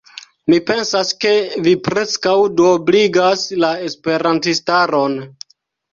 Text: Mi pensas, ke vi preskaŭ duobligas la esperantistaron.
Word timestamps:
Mi 0.51 0.57
pensas, 0.69 1.11
ke 1.25 1.33
vi 1.67 1.73
preskaŭ 1.89 2.35
duobligas 2.61 3.47
la 3.65 3.71
esperantistaron. 3.91 5.21